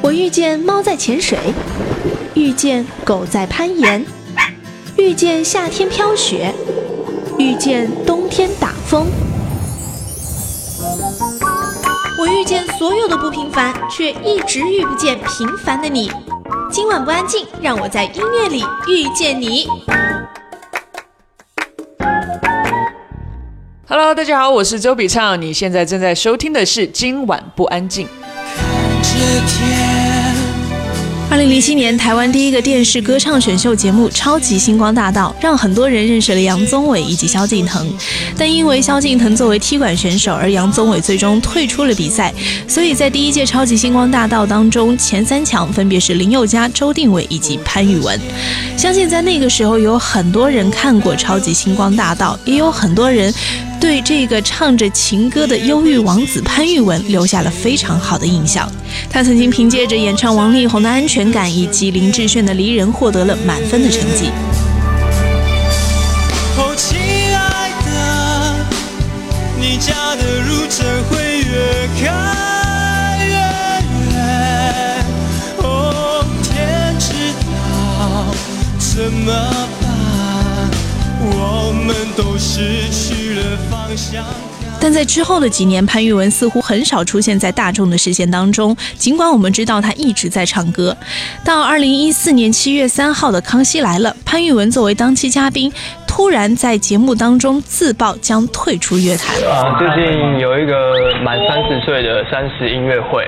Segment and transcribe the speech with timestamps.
[0.00, 1.38] 我遇见猫在潜水，
[2.34, 4.04] 遇见狗在攀岩，
[4.96, 6.54] 遇见夏天飘雪，
[7.38, 9.06] 遇见冬天打风。
[12.18, 16.10] 我遇见所有的不平凡，却一直遇不见平凡的你。
[16.70, 19.66] 今晚不安静，让我在音乐里遇见你。
[23.88, 28.06] Hello，大家好，我是周笔畅，你现在正在收听的是《今晚不安静》。
[31.30, 37.86] 二零零七年，台湾第一个电视歌唱选秀节目《超级星光大道》，让很多人认识了杨宗纬以及萧敬腾。
[38.36, 42.32] 但因为萧敬腾作为踢馆选手，而杨宗纬最终退出了比赛，
[42.66, 48.18] 所以在第一届《超级星光大道》当中，前三强分别是林宥嘉、周定伟以及潘宇文。
[48.76, 53.32] 相信在那个时候，有很多人看过《超级星光大道》，也有很多人。
[53.80, 58.70] 对这个唱着情歌的忧郁王子潘玉文留下了非常好的印象。
[59.08, 64.30] 他曾经凭借着演唱王力宏的《安全感》以及林志炫的《离人》获得了满分的成绩。
[66.56, 66.98] 哦，亲
[67.36, 68.66] 爱的，
[69.60, 72.04] 你家的路怎会越开
[73.26, 73.34] 越
[74.12, 75.04] 远？
[75.58, 77.14] 哦，天知
[77.46, 78.34] 道
[78.78, 79.32] 怎么
[79.80, 79.86] 办？
[81.20, 83.17] 我们都失去。
[84.80, 88.76] 但在之后的几年，潘玉文似乎很少出现在大众的视线当中。
[88.96, 90.96] 尽管我们知道他一直在唱歌。
[91.44, 95.72] 到二零一四年七月三号的《康熙来了》，潘玉文作为当期嘉宾，
[96.06, 99.34] 突然在节目当中自曝将退出乐坛。
[99.50, 103.26] 啊，最近有一个满三十岁的三十音乐会。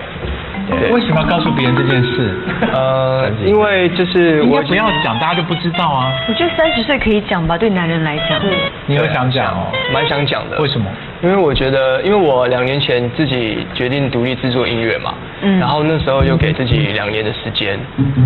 [0.93, 2.35] 为什么要告诉别人这件事？
[2.73, 6.13] 呃，因为就是我不要讲，大家就不知道啊。
[6.29, 8.41] 我觉得三十岁可以讲吧，对男人来讲。
[8.87, 9.67] 你有想讲哦？
[9.93, 10.61] 蛮想讲的。
[10.61, 10.87] 为什么？
[11.23, 17.79] 因为我觉得，因为我两年前自己决定独立制作音乐嘛，嗯，然后那时候又给自己两年的时间，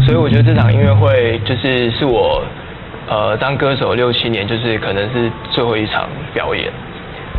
[0.05, 2.43] 所以我觉得这场音乐会就是是我，
[3.09, 6.71] 呃，当歌手六七年，就是可能是最后一场表演。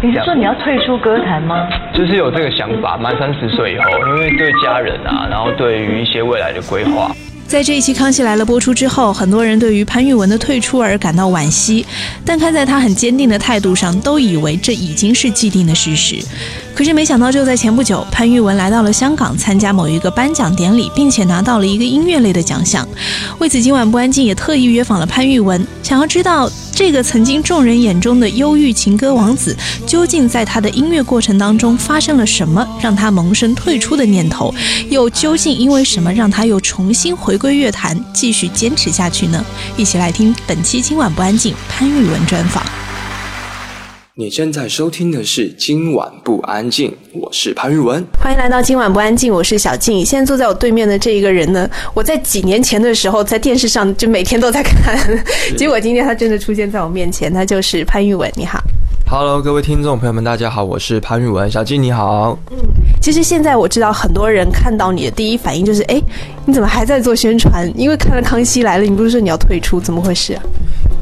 [0.01, 1.67] 你是说你要退出歌坛吗？
[1.94, 7.09] 就是有这个想法，满三十岁以后，因为对家人啊，然后对于一些未来的规划。
[7.47, 11.85] 在这一期《康熙来了》播出之后，很多人对于潘玉文的退出而感到惋惜，
[12.25, 16.17] 但看在他很坚定的态度上，都以为这已经是既定的事实。
[16.73, 22.85] 可是没想到，就在前不久，潘玉文来到了香港参加某一个颁奖典礼，并且拿到了一个音乐类的奖项。
[23.38, 29.55] 为此，今晚不安静也特意约访了潘玉文，想要知道这个曾经众人眼中的忧郁情歌王子，
[29.88, 34.53] 究竟在他的音乐过程当中发生了什么，让他萌生退出的念头，
[34.89, 39.44] 又究竟因为什么让他又重新回回归乐坛，继续坚持下去呢？
[39.75, 42.63] 一起来听本期今晚不安静潘玉文专访。
[44.18, 46.90] 你正在收听的是《今晚不安静》，
[47.20, 50.06] 我是潘玉文，欢迎来到《今晚不安静》，我是小静。
[50.06, 54.98] 现在坐在我对面的这一个人呢，我在几年前的时候在电视上就每天都在看，
[55.58, 58.31] 结果今天他真的出现在我面前，他就是潘玉文。
[58.38, 58.58] 你好
[59.06, 62.40] ，Hello，各位听众朋友们，大家好，我是潘玉文，小静你好。
[62.52, 62.58] 嗯，
[63.02, 66.02] 其实现在我知道很多人看到你的第一反应就是，哎，
[66.46, 67.70] 你怎么还在做宣传？
[67.78, 70.44] 因为看了《康熙来了》，你不是说你要退出，怎么回事啊？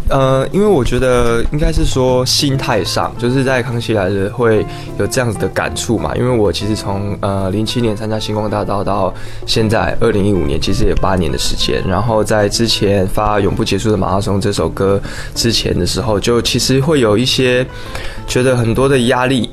[0.09, 4.65] 呃，因为我觉得应该是说心态上，就是在康熙来了会
[4.99, 6.13] 有这样子的感触嘛。
[6.15, 9.13] 因为我其实从呃零七年参加星光大道到
[9.45, 11.81] 现在二零一五年，其实也八年的时间。
[11.87, 15.01] 然后在之前发《永不结束的马拉松》这首歌
[15.33, 17.65] 之前的时候，就其实会有一些
[18.27, 19.49] 觉得很多的压力。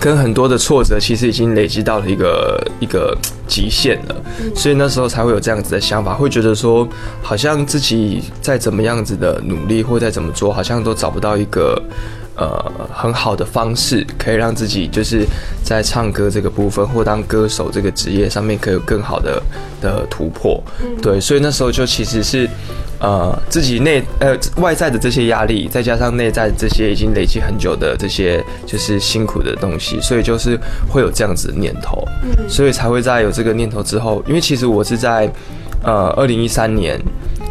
[0.00, 3.16] 跟很多的挫折，其实已经累积到了一个一个
[3.54, 4.16] 极限了，
[4.56, 6.88] 所以那时候才会有这样子的想法，会觉得说，
[7.22, 11.80] 好像自己再怎么样子的努力，或再怎么做，好像都找不到一个
[12.36, 15.26] 呃很好的方式，可以让自己就是
[15.62, 19.42] 在唱歌这个部分，或当歌手这个职业上面，可以有更好的
[19.80, 20.62] 的突破。
[21.02, 22.48] 对，所以那时候就其实是。
[23.00, 30.58] 呃，自己内呃外在的这些压力，再加上内在这些已经累积很久的这些就是辛苦的东西，所以就是
[30.88, 32.02] 会有这样子的念头，
[32.48, 35.30] 所以才会在有这个念头之后，因为其实我是在
[35.84, 37.00] 呃二零一三年。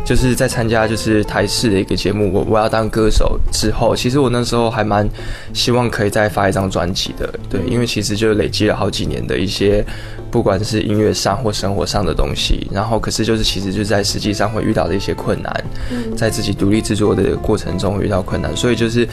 [0.06, 5.10] 就是在参加就是台视的一个节目，我我要当歌手之后，其实我那时候还蛮
[5.54, 9.82] 希望可以再发一张专辑的，对，因为其实就累积了好几年的一些，
[10.30, 15.64] 不管是音乐上或生活上的东西，然后可是就是其实就在实际上会遇到的一些困难，
[16.18, 19.08] 在自己独立制作的过程中遇到困难，所以就是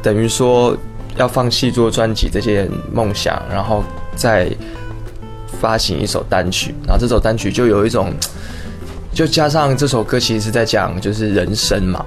[0.00, 0.76] 等于说
[1.16, 3.82] 要放弃做专辑这件梦想，然后
[4.14, 4.48] 再
[5.60, 8.12] 发行一首单曲，然后这首单曲就有一种。
[9.18, 12.06] 就加上这首歌，其实是在讲就是人生嘛，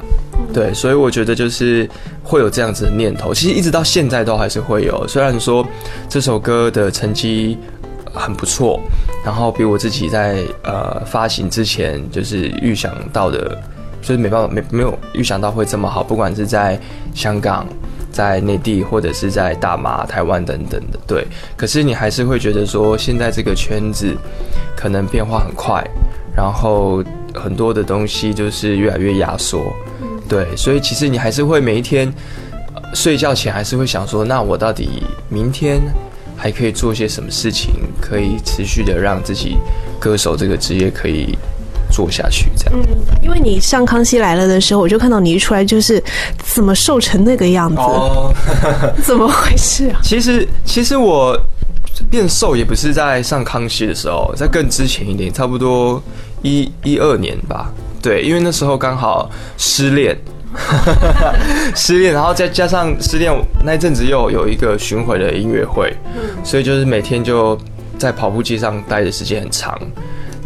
[0.53, 1.85] 对，所以我觉得就是
[2.23, 5.05] 会有这样子的念头，其实一直到现在都还是会有。
[5.09, 5.67] 虽然说
[6.07, 7.57] 这首歌的成绩
[8.13, 8.79] 很不错，
[9.25, 13.61] 然后比我自己在呃发行之前就是预想到的，
[14.01, 16.79] 就是没办法没没有预想到会这么好，不管是在
[17.13, 17.67] 香港、
[18.09, 21.27] 在内地或者是在大马、台湾等等的，对。
[21.57, 24.15] 可是你还是会觉得说，现在这个圈子
[24.77, 25.85] 可能变化很快，
[26.35, 29.73] 然后很多的东西就是越来越压缩，
[30.27, 32.11] 对，所以其实你还是会每一天。
[32.93, 35.79] 睡觉前还是会想说，那我到底明天
[36.35, 39.55] 还可以做些什么事情，可以持续的让自己
[39.97, 41.37] 歌手这个职业可以
[41.89, 42.51] 做下去？
[42.57, 42.73] 这样。
[42.75, 46.03] 嗯，因为你上《康熙来了》的时候，我就看到你一出来就是
[46.37, 48.33] 怎么瘦成那个样子，哦，
[49.01, 49.99] 怎么回事啊？
[50.03, 51.39] 其实，其实我
[52.09, 56.01] 变瘦也不是在上《康熙》的时候，在更之前一点，差不多
[56.41, 57.71] 一一二年吧。
[58.01, 60.17] 对，因为那时候刚好失恋。
[61.73, 63.31] 失恋，然后再加上失恋
[63.63, 65.95] 那一阵子又有一个巡回的音乐会，
[66.43, 67.57] 所以就是每天就
[67.97, 69.79] 在跑步机上待的时间很长，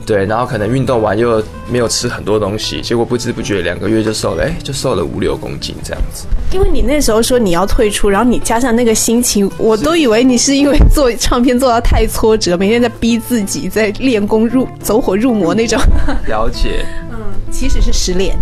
[0.06, 6.28] 对，然后可能运动完又没有吃很多东西，结果不知不觉两个月就瘦了，哎，就瘦了五六公斤这样子。
[6.52, 15.82] 因为你那时候说你要退出，然后你加上那个心情，我都以为你是因为做唱片做到太挫折，每天在逼自己在练功入走火入魔那种。
[16.28, 17.18] 了解，嗯，
[17.52, 18.38] 其实是失恋。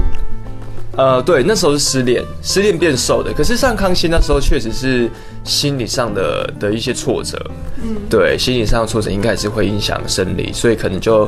[0.95, 3.33] 呃，对，那时候是失恋，失恋变瘦的。
[3.33, 5.09] 可是上康熙那时候确实是
[5.43, 7.35] 心理上的的一些挫折，
[7.81, 11.27] 嗯，对，心理上的挫折应该是会影响生理，所以可能就，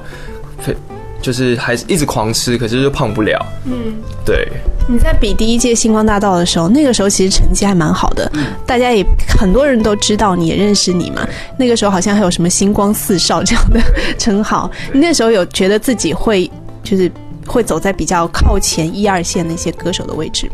[1.19, 4.47] 就是还是一直狂吃，可是就胖不了，嗯，对。
[4.87, 8.31] 你在比第一届星光大道的时候，那个时候其实成绩还蛮好的，
[8.67, 9.03] 大家也
[9.35, 11.27] 很多人都知道你，也认识你嘛。
[11.57, 13.81] 那个时候好像还有什么星光四少这样的
[14.19, 14.69] 称号。
[14.93, 16.47] 你那时候有觉得自己会
[16.83, 17.11] 就是？
[17.45, 20.53] 会走在比较靠前一二线那些歌手的位置吗？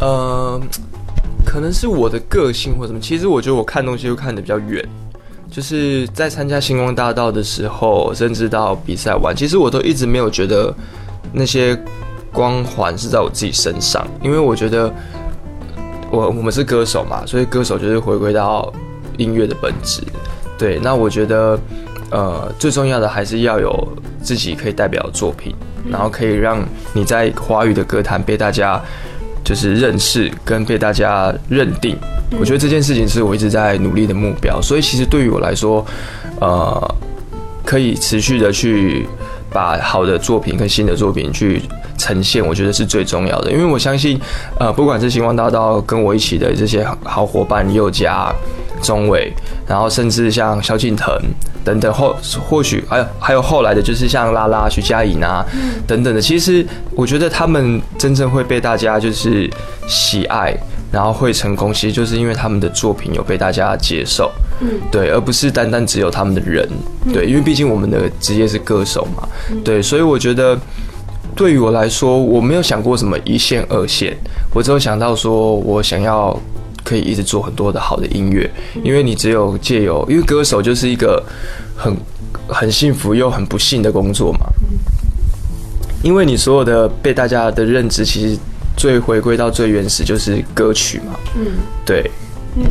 [0.00, 0.60] 呃，
[1.44, 3.00] 可能是我的个性或什么。
[3.00, 4.86] 其实我觉得我看东西会看得比较远，
[5.50, 10.72] 就是在参加星光大道的时候，甚至到比赛完，其实我都一直没有觉得
[11.32, 11.76] 那些
[12.32, 14.92] 光环是在我自己身上，因为我觉得
[16.10, 18.72] 我我们是歌手嘛，所以歌手就是回归到
[19.16, 20.02] 音乐的本质。
[20.56, 21.58] 对，那我觉得
[22.10, 23.88] 呃最重要的还是要有
[24.22, 25.54] 自己可以代表的作品。
[25.90, 28.80] 然后可以让你在华语的歌坛被大家
[29.44, 31.96] 就是认识跟被大家认定，
[32.38, 34.60] 我觉得这件事情是我一直在努力的目标。
[34.60, 35.84] 所以其实对于我来说，
[36.40, 36.94] 呃，
[37.64, 39.06] 可以持续的去
[39.50, 41.62] 把好的作品跟新的作品去
[41.96, 43.50] 呈现，我觉得是最重要的。
[43.50, 44.20] 因为我相信，
[44.58, 48.32] 呃，不管是星光大道跟我一起的这些好伙伴，佑嘉。
[48.80, 49.32] 钟伟，
[49.66, 51.12] 然后甚至像萧敬腾
[51.68, 52.16] 等等后，
[52.48, 55.44] 或许还有还有后来的，就是像拉拉、徐佳莹啊
[55.86, 56.18] 等等的。
[56.18, 59.50] 其实我觉得他们真正会被大家就是
[59.86, 60.56] 喜爱，
[60.90, 66.66] 然后会成功，其实就是因为他们的作品有被大家接受，嗯，对，而不是单单只有他们的人，
[67.12, 69.28] 对，因为毕竟我们的职业是歌手嘛，
[69.62, 70.58] 对，所以我觉得
[71.36, 74.16] 对于我来说，我没有想过什么一线二线，
[74.54, 76.34] 我只有想到说我想要。
[76.88, 78.50] 可以一直做很多的好的音乐，
[78.82, 81.22] 因为你只有借由，因为歌手就是一个
[81.76, 81.94] 很
[82.48, 84.46] 很幸福又很不幸的工作嘛。
[86.02, 88.38] 因为你所有的被大家的认知，其实
[88.74, 91.12] 最回归到最原始就是歌曲嘛。
[91.36, 92.10] 嗯，对。
[92.56, 92.64] 嗯，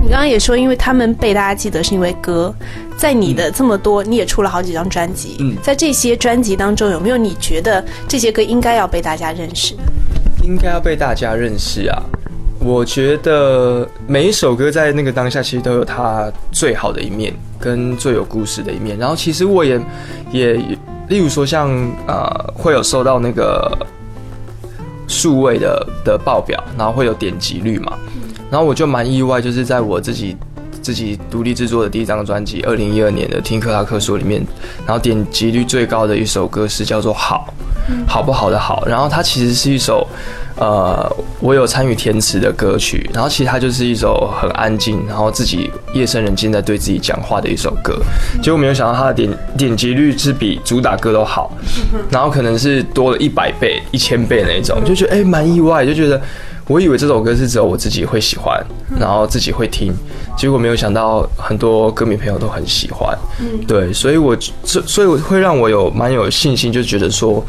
[0.00, 2.54] 你刚刚也说，因为他们被大家记得是因为歌，
[2.96, 5.36] 在你的这么多，你也出了好几张专辑。
[5.40, 9.74] 嗯，在这些专辑当中，有没有你觉得这些歌应该要被大家认识？
[10.42, 12.02] 应该要被大家认识啊。
[12.60, 18.98] 我觉得每一首歌在那个当下，其实都有它最好的一面，跟最有故事的一面。
[18.98, 19.80] 然后，其实我也
[20.32, 20.54] 也，
[21.08, 21.70] 例如说像
[22.06, 23.70] 呃，会有收到那个
[25.06, 27.96] 数位的的报表，然后会有点击率嘛。
[28.50, 30.36] 然后我就蛮意外，就是在我自己
[30.82, 34.44] 自己独立制作的第一张专辑，二零一二年的《听克拉克说》里面，
[34.84, 37.54] 然后点击率最高的一首歌是叫做《好》，
[38.06, 38.84] 好不好的好。
[38.86, 40.06] 然后它其实是一首。
[40.60, 47.96] 呃，我有参与填词的歌曲，然后其实它就是一首很安静，然后自己夜深人静在对自己讲话的一首歌。
[48.42, 51.52] 结果没有想到它的点点击率是比主打歌都好，
[52.10, 56.20] 然后可能是多了一百倍、一千倍那种，就觉得哎蛮意外，就觉得
[56.66, 58.60] 我以为这首歌是只有我自己会喜欢，
[58.98, 59.94] 然后自己会听，
[60.36, 63.16] 结果没有想到很多歌迷朋友都很喜欢。
[63.38, 67.44] 嗯对，所以我这所以会让我有蛮有信心，就觉得说。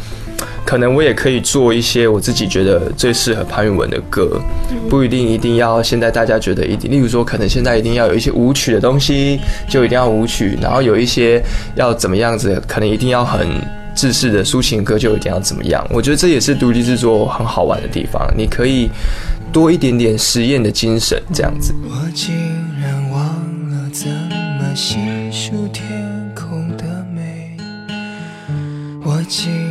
[0.69, 4.39] 可能我也可以做一些我自己觉得最适合潘玉文的歌
[4.88, 11.41] 不一定一定要现在大家觉得一定例如说可能现在一定要有一些舞曲的东西就一定要舞曲然后有一些
[11.75, 13.48] 要怎么样子可能一定要很
[13.96, 15.86] 自式的抒情歌就一定要怎么样。
[15.89, 18.89] 我觉得这也是独立制作很好玩的地方你可以
[19.51, 21.74] 多一点点实验的精神这样子。
[21.84, 22.34] 我竟
[22.79, 23.19] 然忘
[23.72, 25.00] 了怎么细
[25.31, 25.84] 数天
[26.36, 27.58] 空的美
[29.03, 29.68] 我竟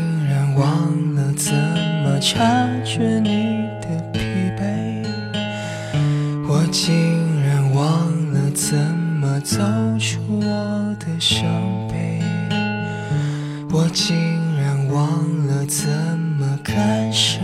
[0.59, 2.43] 忘了怎么察
[2.85, 4.19] 觉你的疲
[4.59, 5.07] 惫，
[6.49, 7.87] 我竟然忘
[8.33, 9.57] 了怎么走
[10.01, 11.47] 出我的伤
[11.89, 12.21] 悲，
[13.71, 14.17] 我竟
[14.61, 15.89] 然忘了怎
[16.41, 17.39] 么感受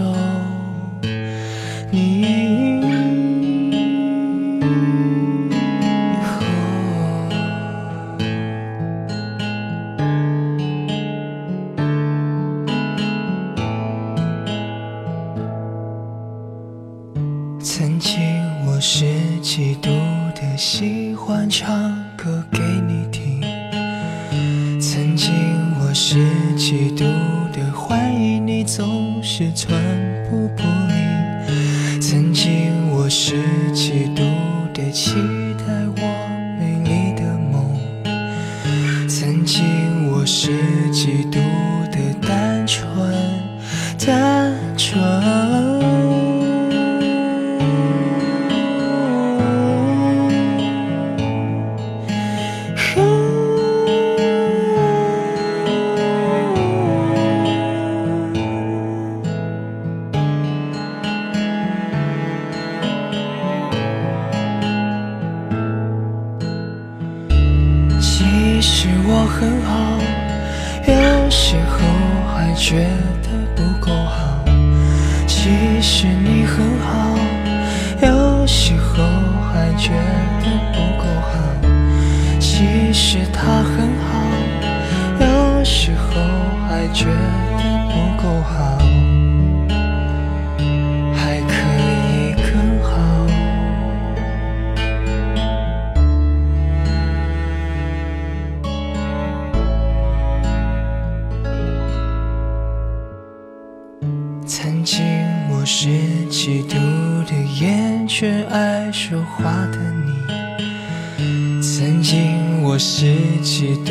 [105.76, 105.88] 是
[106.30, 106.76] 嫉妒
[107.24, 113.06] 的厌倦爱说话的你，曾经我是
[113.42, 113.90] 嫉妒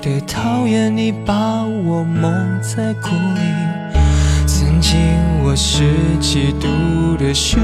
[0.00, 3.40] 的讨厌你把我蒙在鼓里，
[4.46, 4.96] 曾经
[5.42, 5.82] 我是
[6.20, 7.58] 嫉妒的需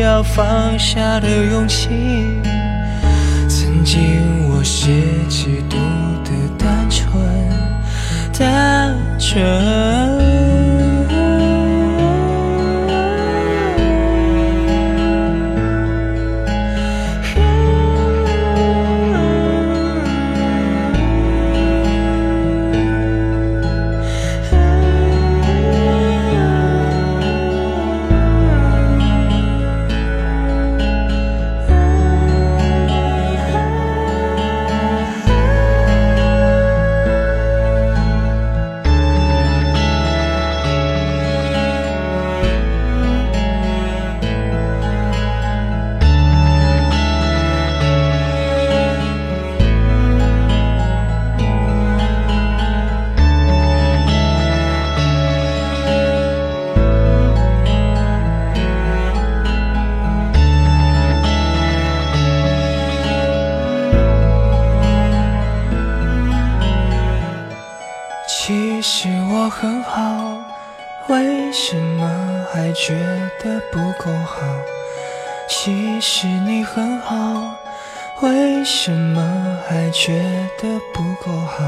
[0.00, 1.88] 要放下的勇气，
[3.48, 4.88] 曾经我是
[5.28, 5.74] 嫉妒
[6.22, 7.12] 的单纯。
[8.38, 10.15] 单纯。
[68.46, 70.36] 其实我很好，
[71.08, 72.94] 为什么还觉
[73.42, 74.38] 得不够好？
[75.48, 77.56] 其实你很好，
[78.20, 80.22] 为什么还觉
[80.62, 81.64] 得不够好？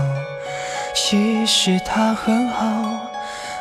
[0.95, 3.11] 其实他很好，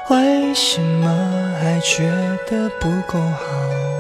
[0.10, 2.12] 为什么还觉
[2.48, 3.97] 得不够好？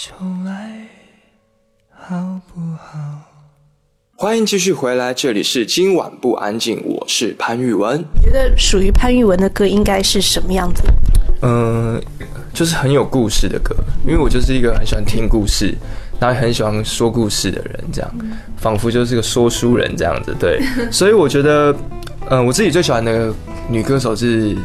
[0.00, 0.86] 重来
[1.90, 3.20] 好不好？
[4.14, 7.98] 欢迎继续回来，这里是今晚不安静，我是潘玉文。
[8.14, 10.84] 你觉得属于潘玉文的歌应该是什么样子？
[11.42, 12.00] 嗯，
[12.54, 13.74] 就是很有故事的歌，
[14.06, 15.76] 因为我就是一个很喜欢听故事，
[16.20, 18.08] 然后也很喜欢说故事的人，这样，
[18.56, 20.32] 仿佛就是个说书人这样子。
[20.38, 20.62] 对，
[20.92, 21.74] 所以我觉得，
[22.30, 23.34] 嗯，我自己最喜欢的
[23.68, 24.56] 女歌手是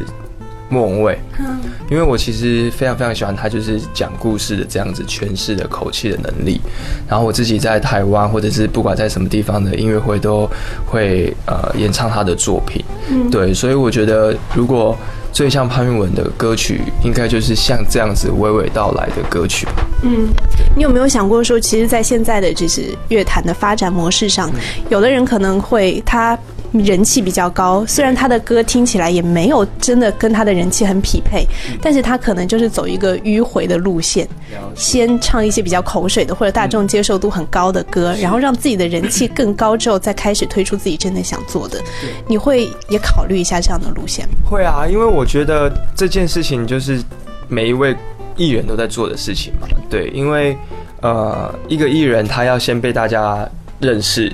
[0.68, 6.60] 莫文蔚，嗯因为我其实非常非常喜欢他，就是讲故事的这样子诠释的口气的能力。
[7.08, 10.48] 然后我自己在台湾或者是不管在什么地方的音乐会都
[10.86, 12.82] 会呃演唱他的作品。
[13.10, 14.96] 嗯对，所以我觉得如果
[15.30, 19.86] 最像潘玉文的歌曲，应该就是像这样子娓娓道来的歌曲吧。
[20.02, 20.28] 嗯，
[20.76, 24.50] 你有没有想过说，其实，在现在的就是乐坛的发展模式上，
[24.88, 26.38] 有的人可能会他
[26.82, 31.46] 人气比较高，虽然他的歌听起来也没有真的跟他的人气很匹配，
[31.80, 34.28] 但是他可能就是走一个迂回的路线，
[34.74, 41.80] 先唱一些比较口水的或者大众接受度很高的歌，然后让自己的人气更高之后，再开始推出自己真的想做的。
[42.26, 44.34] 你会也考虑一下这样的路线吗？
[44.50, 47.00] 会啊，因为我觉得这件事情就是
[47.46, 47.94] 每一位
[48.36, 49.68] 艺人都在做的事情嘛。
[49.88, 50.56] 对，因为
[51.02, 54.32] 呃，一个艺人他要先被大家认识。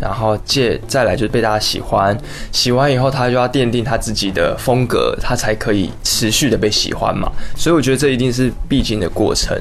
[0.00, 2.16] 然后借再来就是被大家喜欢，
[2.52, 7.30] 喜欢以后他就要奠定他自己的风格，他才可以持续的被喜欢嘛。
[7.56, 9.56] 所以我觉得这一定是必经的过程。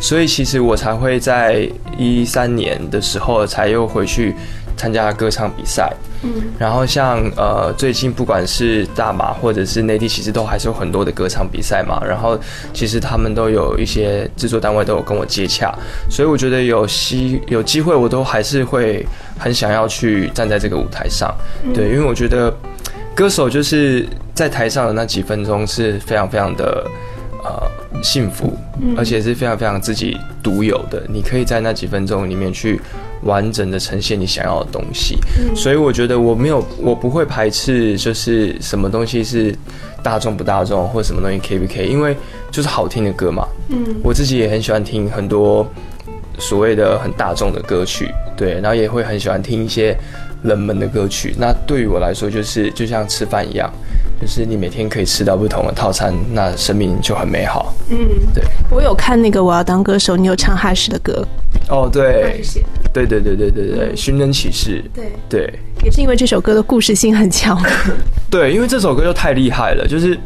[0.00, 1.68] 所以其实我才会在
[1.98, 4.34] 一三年的时候才又回去
[4.80, 5.92] 参加歌唱比赛。
[6.22, 12.02] 嗯，然后像呃最近不管是大马或者是内地，其实都还是有很多的歌唱比赛嘛。
[12.02, 12.38] 然后
[12.72, 15.70] 其实他们都有一些制作单位都有跟我接洽，
[16.08, 19.06] 所以我觉得有机有机会，我都还是会
[19.38, 21.30] 很想要去站在这个舞台上。
[21.74, 22.50] 对，因为我觉得
[23.14, 26.86] 歌手就是在台上的那几分钟是非常非常的
[27.44, 28.56] 呃幸福，
[28.96, 31.02] 而且是非常非常自己独有的。
[31.08, 32.80] 你可以在那几分钟里面去。
[33.22, 35.18] 完整的呈现你想要的东西，
[35.54, 39.54] 所以我觉得我没有，我不会排斥，就是什么东西是
[40.02, 42.16] 大众不大众，或者什么东西 K 不 K，因为
[42.50, 43.46] 就是好听的歌嘛。
[43.68, 45.66] 嗯，我自己也很喜欢听很多
[46.38, 49.96] 所谓的很大众的歌曲，对，然后也会很喜欢听一些
[50.44, 51.34] 冷门的歌曲。
[51.38, 53.70] 那对于我来说，就是就像吃饭一样。
[54.20, 57.74] 就是你每天可以吃到不同的套餐，那生命就很美好。
[57.88, 57.96] 嗯，
[58.34, 58.44] 对。
[58.70, 61.26] 我有看那个《我要当歌手》，你有唱哈士的歌。
[61.70, 62.42] 哦，对，
[62.92, 64.82] 对对对对对对，寻人启事。
[64.94, 67.60] 对对，也是因为这首歌的故事性很强。
[68.30, 70.18] 对，因为这首歌就太厉害了，就是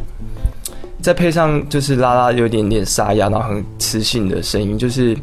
[1.00, 5.16] 再配上就是拉拉有点点沙哑，然后很磁性的声音，就是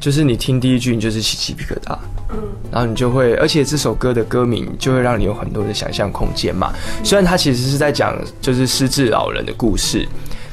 [0.00, 1.96] 就是你听第一句，你就是起鸡皮疙瘩。
[2.30, 2.36] 嗯，
[2.70, 6.72] 然后你就会，而且这首歌的歌名就会让你有很多的想象空间嘛。
[7.02, 10.06] 虽然它其实是在讲就是失智老人的故事，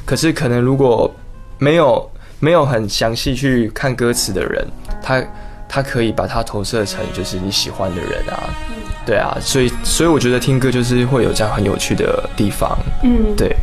[0.06, 1.14] 可是可能如果
[1.58, 2.10] 没有
[2.40, 4.66] 没有很详细去看歌词的人，
[5.02, 5.22] 他
[5.68, 8.50] 他可以把它投射成就是你喜欢的人啊。
[9.04, 12.76] 对啊，所以所以我觉得听歌就是会有这样很有趣的地方。
[13.04, 13.54] 嗯，对。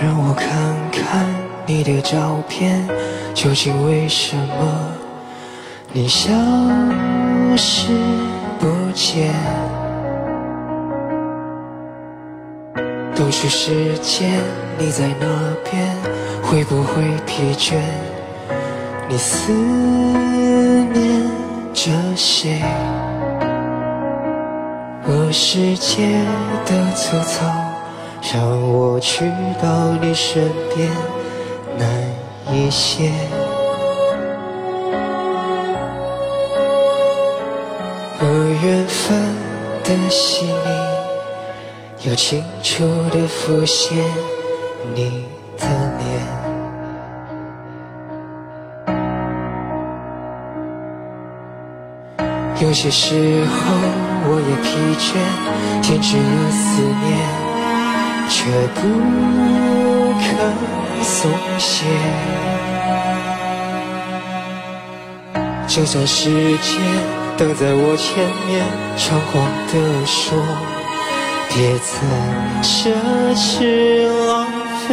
[0.00, 0.48] 让我看
[0.90, 1.26] 看
[1.66, 2.88] 你的照片，
[3.34, 4.92] 究竟为什么
[5.92, 6.30] 你消
[7.56, 7.88] 失
[8.58, 9.34] 不见，
[13.14, 14.40] 都是时间，
[14.78, 15.26] 你在那
[15.70, 15.94] 边
[16.42, 17.74] 会不会疲倦？
[19.12, 20.94] 你思念
[21.74, 22.62] 着谁？
[25.04, 26.24] 我世界
[26.64, 27.44] 的粗糙，
[28.32, 29.28] 让我去
[29.60, 30.88] 到你身边
[31.76, 31.88] 难
[32.54, 33.10] 一些。
[38.16, 38.24] 不
[38.64, 39.34] 缘分
[39.82, 43.98] 的细腻，要清楚的浮现
[44.94, 45.26] 你
[45.58, 45.66] 的
[52.60, 53.56] 有些时候
[54.26, 54.68] 我也疲
[54.98, 55.08] 倦，
[55.82, 57.10] 停止了思念，
[58.28, 58.36] 却
[58.74, 58.80] 不
[60.20, 60.22] 肯
[61.02, 61.68] 松懈。
[65.66, 66.80] 就算时间。
[67.38, 68.66] 等在我前面，
[68.98, 69.42] 猖狂
[69.72, 69.72] 地
[70.04, 70.36] 说
[71.48, 71.90] ：“别再
[72.62, 72.92] 奢
[73.34, 74.46] 侈浪
[74.86, 74.88] 费。”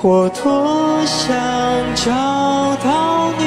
[0.00, 1.34] 我多想
[1.96, 2.06] 找
[2.84, 3.42] 到你，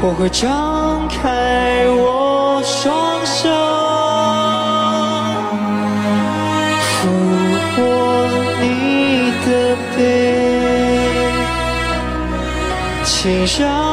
[0.00, 3.48] 我会张开我双手
[6.86, 7.08] 抚
[7.76, 7.82] 摸
[8.60, 9.98] 你的背
[13.04, 13.87] 请让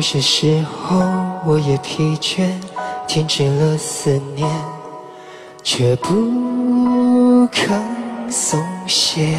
[0.00, 0.98] 有些时候
[1.44, 2.48] 我也疲倦，
[3.06, 4.48] 停止了思念，
[5.62, 7.78] 却不肯
[8.30, 9.36] 松懈。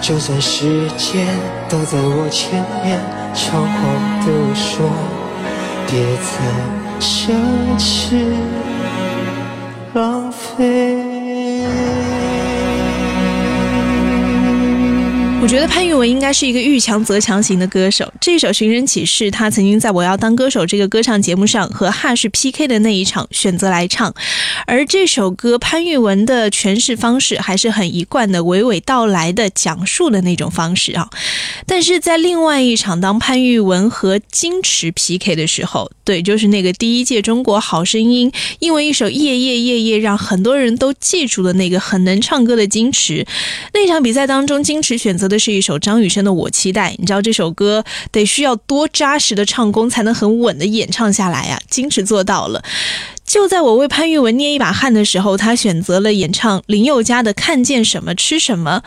[0.00, 1.26] 就算时间
[1.68, 3.00] 都在我前面，
[3.34, 3.80] 猖狂
[4.24, 4.88] 地说，
[5.88, 6.30] 别再
[7.00, 7.32] 奢
[7.80, 8.14] 侈
[15.42, 18.10] 我觉得潘玉文应该是一个遇强则强型的歌手。
[18.20, 24.14] 这首《寻人启事》，他曾经在我要当歌手这个歌唱节目上和哈士 PK 的那一场选择来唱。
[24.68, 31.10] 而这首歌，潘玉文的诠释方式还是很一贯的娓娓道来的讲述的那种方式啊。
[31.66, 43.26] 但是在另外一场，当潘玉文和金池 PK 的时候，对，就是那个第一届中国好声音，因为一首《夜夜夜夜》让很多人都记住了那个很能唱歌的金池。
[43.74, 51.58] 那场比赛当中，金池选择这是一首张雨生的《我期待》，你知道这首歌得需要多扎实的唱功才能很稳的演唱下来呀？
[51.70, 52.62] 金池做到了。
[53.32, 58.82] 就在我为潘玉文捏一把汗的时候，他选择了演唱林宥嘉的《看见什么吃什么》，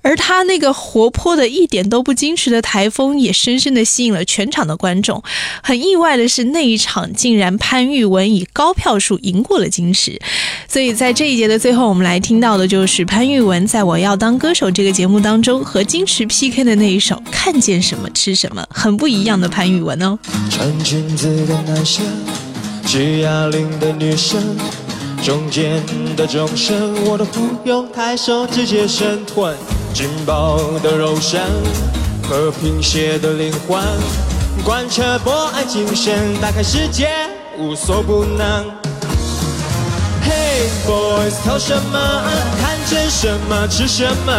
[0.00, 5.22] 而他那个活泼的一点都不矜持的台风，也深深的吸引了全场的观众。
[5.62, 10.18] 很意外的是，那一场竟然潘玉文以高票数赢过了金池。
[10.66, 20.18] 所以在这一节的最后，我们来听到的就是潘玉文在我要当歌手这个节目当中和金池 PK 的那一首《看见什么吃什么》，很不一样的潘玉文哦。
[20.48, 22.02] 穿裙子的男生。
[22.86, 24.40] 举哑铃的女生，
[25.22, 25.82] 中间
[26.16, 29.54] 的钟声，我都不用抬手，直接伸吞。
[29.92, 31.40] 劲爆的肉身
[32.28, 33.82] 和贫血的灵魂，
[34.64, 37.08] 贯彻博爱精神，打开世界
[37.58, 38.64] 无所不能。
[40.22, 41.98] Hey boys，偷什么？
[42.60, 44.32] 看见什么吃什么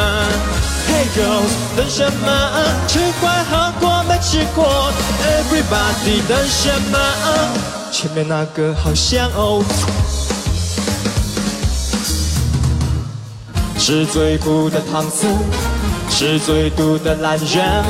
[0.87, 2.51] ？Hey girls，等什么？
[2.87, 4.91] 吃坏喝过没吃过
[5.25, 7.80] ？Everybody，等什么？
[7.91, 9.63] 前面那个好像哦，
[13.77, 15.29] 是最苦的唐僧，
[16.09, 17.83] 是最毒的懒人，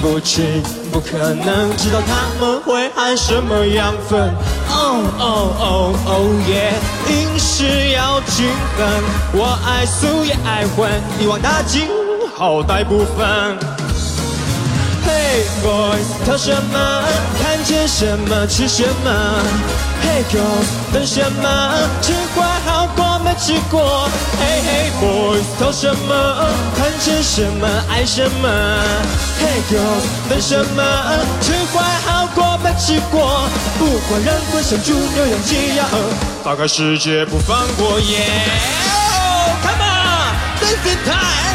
[0.00, 4.32] 不吃不可能知道他们会含什么养分。
[4.70, 6.10] 哦哦哦哦
[6.48, 6.72] 耶，
[7.10, 8.88] 饮食要均衡，
[9.34, 10.88] 我爱素也爱荤，
[11.20, 11.88] 一网打尽，
[12.34, 13.58] 好歹不分。
[15.04, 17.02] Hey boys，挑什么？
[17.42, 19.10] 看见什么吃什么
[20.02, 21.48] ？Hey girls，等什么？
[22.00, 24.08] 吃坏好过没吃过
[24.40, 26.46] ？Hey hey boys，挑什么？
[26.76, 28.48] 看见什么爱什么
[29.40, 30.82] ？Hey girls，等什么？
[31.40, 33.48] 吃坏好过没吃过？
[33.78, 35.98] 不管人混像猪牛羊鸡鸭鹅，
[36.44, 37.98] 打开世界不放过。
[38.00, 41.51] Yeah，come on，this is time。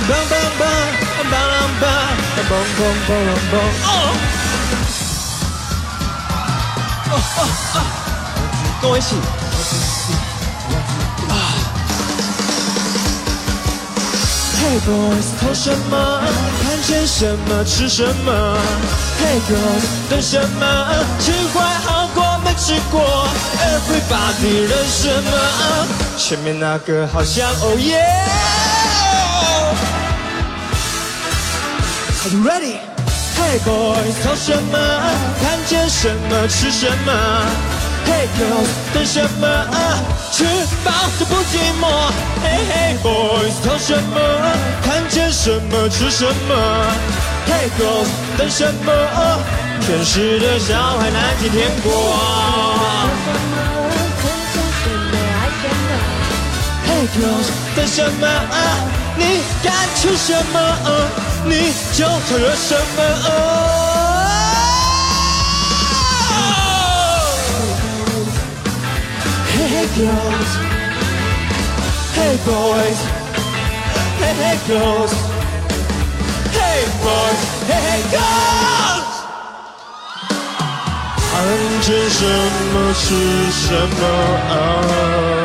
[0.00, 0.68] 棒棒棒，
[1.16, 1.36] 棒棒
[1.80, 1.84] 棒，
[2.36, 3.10] 棒棒棒棒
[3.50, 3.54] 棒！
[7.08, 7.38] 哦哦
[7.74, 7.76] 哦！
[8.82, 9.16] 跟我一起。
[14.58, 15.94] Hey boys，偷什么？
[16.62, 18.58] 看见什么吃什么
[19.18, 20.62] ？Hey girls，等什么？
[21.20, 23.28] 吃坏好过没吃过
[23.58, 25.30] ？Everybody，认什么？
[26.18, 28.55] 前面那个好像 Oh yeah。
[32.26, 32.80] Are you ready?
[33.38, 34.76] Hey boys，偷什么？
[35.40, 37.12] 看见什么吃什么
[38.04, 39.46] ？Hey girls，等什么？
[40.32, 40.44] 吃
[40.84, 41.86] 饱就不寂寞。
[42.42, 44.18] Hey hey boys，偷什么？
[44.82, 46.54] 看见什么吃什么
[47.46, 48.92] ？Hey girls，等什么？
[49.82, 51.92] 全市的小孩难进天国。
[56.88, 58.26] Hey girls，等什么？
[59.16, 60.58] 你敢吃什么？
[61.48, 62.98] 你就承认什么
[69.54, 70.50] ？Hey girls,
[72.14, 72.98] hey boys,
[74.20, 75.12] hey hey girls,
[76.52, 79.06] hey boys, hey girls。
[81.30, 81.34] 看
[81.82, 82.20] 见什
[82.72, 83.04] 么是
[83.52, 84.00] 什么？
[84.48, 85.35] 我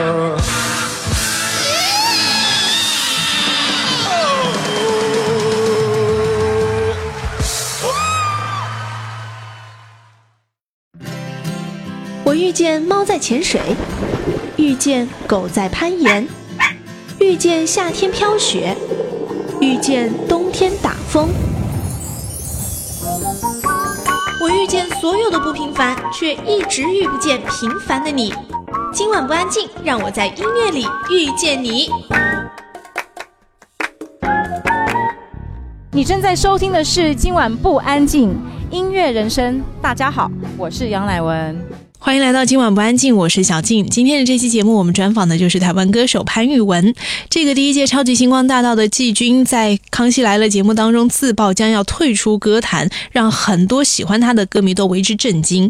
[12.52, 13.62] 遇见猫在潜水，
[14.58, 16.28] 遇见狗在攀岩，
[17.18, 18.76] 遇见夏天飘雪，
[19.62, 21.30] 遇见冬天打风。
[24.42, 28.34] 我遇见所有的不平凡，却一直遇不见平凡的你。
[28.92, 31.90] 今晚不安静，让我在音乐里遇见你。
[35.94, 38.32] 你正在收听的是《今晚不安静》
[38.72, 39.64] 音乐人生。
[39.82, 41.81] 大家好，我是杨乃文。
[42.04, 43.88] 欢迎来到今晚不安静，我是小静。
[43.88, 46.96] 今天的这期节目，我们专访的就是台湾歌手潘玉文。
[47.30, 55.70] 这个第一届超级星光大道的季军，在《康熙来了》节目当中自曝将要退出歌坛，让很多喜欢他的歌迷都为之震惊。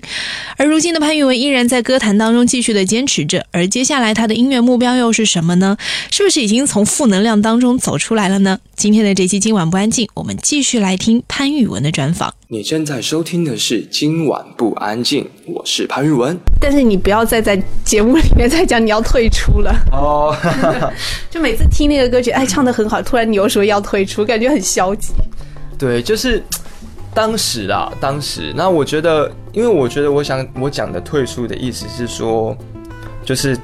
[0.56, 3.46] 而如今的潘玉文依然在歌坛当中继续的坚持着。
[3.52, 5.76] 而接下来他的音乐目标又是什么呢？
[6.12, 8.58] 是不是已经从负能量当中走出来了呢？
[8.82, 12.34] 今天的这期今晚不安静，我们继续来听潘玉文的专访。
[12.48, 16.36] 你正在收听的是《今晚不安静》，我是潘玉文。
[16.60, 20.36] 但是你不要再在节目里面再讲你要退出了哦，
[21.30, 25.14] 就每次听那个歌曲，哎，唱的很好，突然你又说要退出，感觉很消极。
[25.78, 26.44] 对，就是
[27.14, 32.58] 当时啊，当时，那我觉得，因为我觉得，我想我讲的退出的意思是说，
[33.24, 33.56] 就是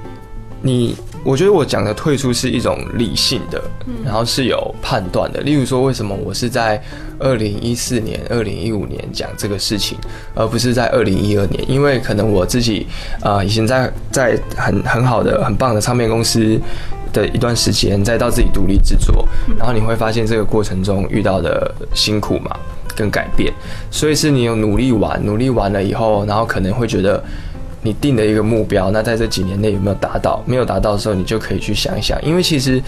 [0.62, 0.96] 你。
[1.28, 3.62] 我觉得我讲的退出是一种理性的，
[4.02, 5.42] 然后是有判断的。
[5.42, 6.82] 例如说，为什么我是在
[7.20, 9.98] 二零一四年、二零一五年讲这个事情，
[10.34, 11.70] 而不是在二零一二年？
[11.70, 12.88] 因为可能我自己
[13.20, 16.58] 啊，以前在在很很好的、很棒的唱片公司
[17.12, 22.56] 的一段时间，再到自己独立制作，然后你会发现这个过程中遇到的辛苦嘛，
[22.96, 23.54] 跟改变。
[23.92, 27.22] 所以是你有努力完，努力完了以后，然后可能会觉得。
[27.82, 30.44] 你定的一个目标，那在这几年内有没有达到？
[30.46, 32.82] 没有达到的时候，你就可以去想一想，因为其实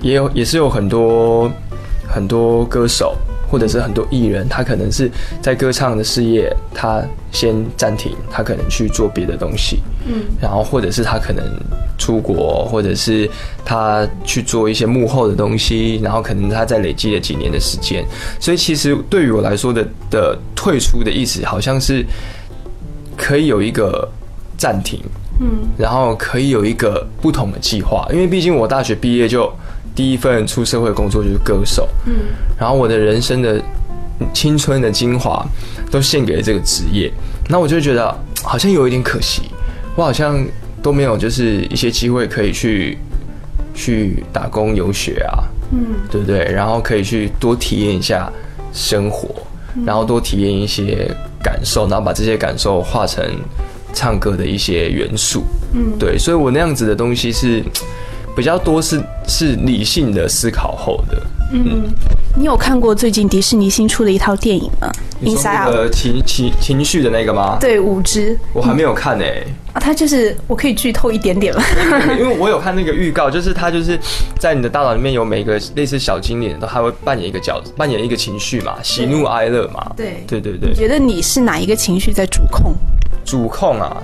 [0.00, 1.50] 也有也是有很多
[2.06, 3.16] 很多歌手
[3.50, 7.02] 或者是很多艺人，他可能是在歌唱的事业，他
[7.32, 11.44] 先暂停，他可能去做别的东西，嗯，然后或者是他可能
[11.98, 13.28] 出国，或者是
[13.64, 18.04] 他去做一些幕后的东西，然后可能他在累积了几年的时间，
[18.38, 22.04] 所以其实对于我来说的的退出的意思，好像是
[23.16, 24.08] 可以有一个。
[24.56, 25.00] 暂停，
[25.40, 29.52] 嗯，然后可以有一个不同的计划，因为毕竟我大学毕业就
[29.94, 32.14] 第一份出社会工作就是歌手，嗯，
[32.58, 33.60] 然后我的人生的
[34.32, 35.44] 青春的精华
[35.90, 37.12] 都献给了这个职业，
[37.48, 39.42] 那我就觉得好像有一点可惜，
[39.96, 40.44] 我好像
[40.82, 42.96] 都没有就是一些机会可以去
[43.74, 46.44] 去打工游学啊，嗯，对不对？
[46.44, 48.32] 然后可以去多体验一下
[48.72, 49.28] 生活，
[49.84, 51.10] 然后多体验一些
[51.42, 53.24] 感受，然后把这些感受化成。
[53.94, 57.62] 唱歌的一些元素，嗯，对，所以我那样子的东西是
[58.36, 61.22] 比较多，是是理性的思考后的。
[61.52, 61.84] 嗯，
[62.36, 64.90] 你有看过最近迪士尼新出的一套电影吗？
[65.20, 67.58] 你说那个情情情绪的那个吗？
[67.60, 69.24] 对，五只，我还没有看呢。
[69.72, 71.62] 啊，它就是我可以剧透一点点吗？
[72.18, 73.96] 因为我有看那个预告，就是它就是
[74.38, 79.92] 在你的大脑里面有每个类似小精灵，都还会扮演一个角，扮演一个情绪嘛，喜怒哀乐嘛。
[79.96, 80.70] 对对对对。
[80.70, 82.74] 你觉得你是哪一个情绪在主控？
[83.24, 84.02] 主控啊，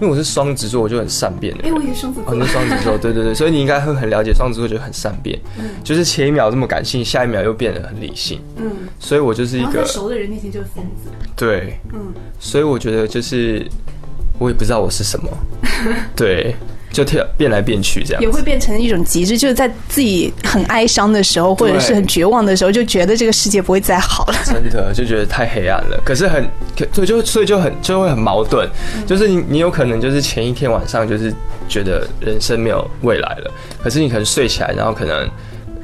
[0.00, 1.64] 因为我是双子座，我就很善变的。
[1.64, 2.34] 哎，我也是双子座。
[2.34, 5.38] 你是双子座， 对对对，所以你应该会很了解双子座，就很善变。
[5.58, 8.40] 嗯，就是前一秒这么感性，下一秒又变得很理性。
[8.56, 11.10] 嗯，所以我就是一个熟的人面前就是疯子。
[11.34, 13.66] 对，嗯，所以我觉得就是
[14.38, 15.30] 我也不知道我是什么。
[16.14, 16.54] 对。
[16.90, 24.34] 就跳变来变去这样，也会变成一种极致，就是在自己很哀伤的时候，或者是很绝望的时候，就觉得这个世界不会再好了。
[24.44, 26.00] 真的就觉得太黑暗了。
[26.04, 26.48] 可是很，
[26.92, 28.68] 所以就所以就很就会很矛盾，
[29.06, 31.32] 就是你你有可能就是前一天晚上就是
[31.68, 33.50] 觉得人生没有未来了，
[33.82, 35.28] 可是你可能睡起来，然后可能。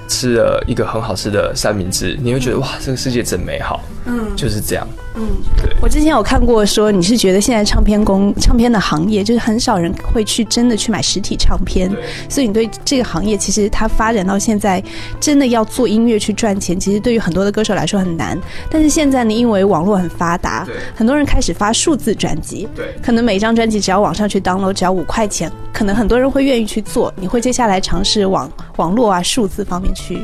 [0.09, 3.81] 吃了一个很好吃的三明治，你会觉得哇，这个世界真美好。
[4.07, 4.87] 嗯，就是这样。
[5.14, 5.23] 嗯，
[5.57, 5.75] 对。
[5.81, 11.90] 我之前有看过说，你是觉得现在唱片工唱片的行业，就是很少人会去真的去买实体唱片，
[12.29, 14.83] 所以你对这个行业其实它发展到现在，
[15.19, 18.38] 真的要做音乐去赚钱，其实对于很多的歌手来说很难。
[18.69, 27.11] 但是现在呢，因为网络很发达，很多人开始发数字专辑，对，可能每一张专辑只要网上去 download，只要五块钱，可能很多人会愿意去做。
[27.17, 29.94] 你会接下来尝试网网络啊数字方面？
[29.95, 30.19] 去，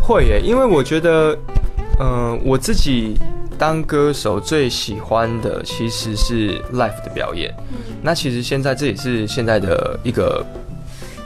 [0.00, 1.36] 会耶，因为我觉得，
[2.00, 3.18] 嗯，我自己
[3.58, 7.52] 当歌手最喜欢的其实是 live 的表演。
[8.00, 10.44] 那其实现在这也是现在的一个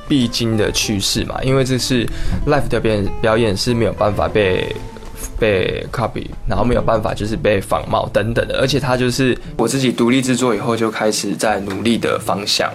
[0.09, 2.07] 必经的趋势嘛，因为这是
[2.47, 4.75] live 的表演，表演是没有办法被
[5.39, 12.73] 被 copy，然后没有办法就是被仿冒等等的，而且它就是我自己独立制作以后就开始在努力的方向。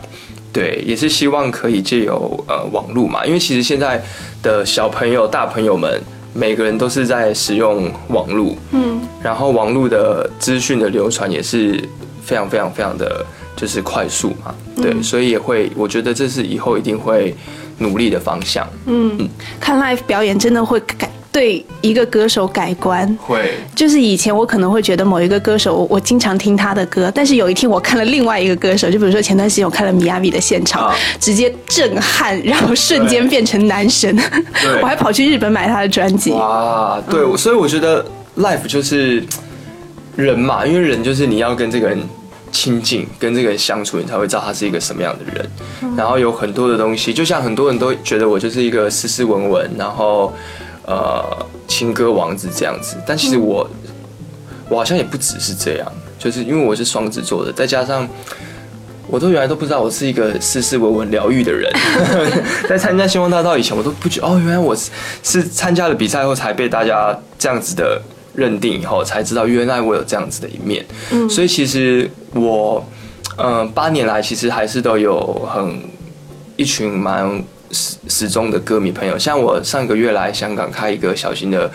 [0.51, 4.01] 对，也是希望可以借由呃网络嘛，因为其实现在
[4.41, 6.01] 的小朋友、大朋友们，
[6.33, 11.83] 每个人都是在使用网络，嗯，然后网络的资讯的流传也是
[12.23, 17.35] 非常非常非常的就是快速嘛，对，所以也会，我觉得这是以后一定会
[17.77, 18.67] 努力的方向。
[18.85, 19.27] 嗯，
[19.59, 21.09] 看 live 表演真的会改。
[21.37, 23.53] 对一个歌手改观，会。
[23.75, 34.17] 就是以前我可能会觉得某一个歌手，我经常听他的歌，但是有一天我看了另外一个歌手，就比如说前段时间我看了米亚米的现场，直接震撼，然后瞬间变成男神，
[34.81, 36.31] 我还跑去日本买他的专辑。
[36.31, 38.03] 哇，对，所以我觉得
[38.37, 39.23] life 就是
[40.15, 41.99] 人嘛，因为人就是你要跟这个人
[42.51, 45.95] 亲近，跟这个人相处，你才会知道他是一个什么样的人。
[45.95, 50.33] 然后有很多的东西，就像很多人都觉得我就是一个斯斯文文，然后
[50.87, 51.23] 呃
[51.67, 52.97] 情歌王子这样子。
[53.05, 53.69] 但其实我
[54.67, 58.09] 我好像也不只是这样，就是因为我是双子座的，再加上
[59.07, 61.71] 我都原来都不知道我是一个斯斯文文疗愈的人。
[62.67, 64.89] 在参加星光大道以前，我都不觉得哦，原来我是
[65.21, 68.01] 是参加了比赛后才被大家这样子的。
[68.37, 70.85] 认定以后才知道，原来我有这样子的一面。
[71.09, 72.85] 嗯，所以其实我，
[73.35, 75.81] 嗯，八年来其实还是都有很
[76.55, 79.17] 一群蛮始始终的歌迷朋友。
[79.17, 81.69] 像我上个月来香港开一个小型的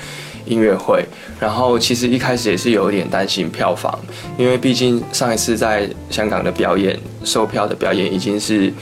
[0.44, 1.04] 音乐会，
[1.40, 3.98] 然后其实一开始也是有点担心票房，
[4.36, 8.72] 因为毕竟上一次在香港的表演售票的表演已经是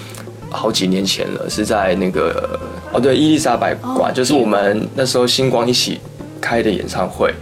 [0.49, 2.59] 好几年前了，是在那个
[2.92, 6.01] 哦对伊丽莎白馆，就是我们那时候星光一起
[6.40, 7.33] 开的演唱会。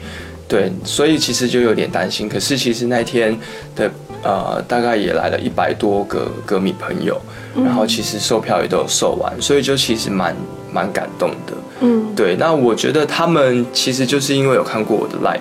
[0.48, 2.26] 对，所以其实就有点担心。
[2.26, 3.38] 可是其实那天
[3.76, 3.90] 的
[4.22, 7.20] 呃，大概也来了一百多个歌迷朋友，
[7.54, 10.34] 然后其实售票也都有售完，所以就其实蛮
[10.72, 11.54] 蛮感动的。
[11.80, 12.36] 嗯，对。
[12.36, 15.38] 那我觉得他们其实就是因为有看过我的 live，